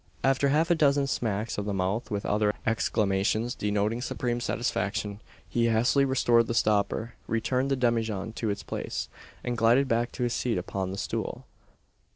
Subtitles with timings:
[0.23, 5.67] After half a dozen "smacks" of the mouth, with other exclamations denoting supreme satisfaction, he
[5.67, 9.09] hastily restored the stopper; returned the demijohn to its place;
[9.43, 11.45] and glided back to his seat upon the stool.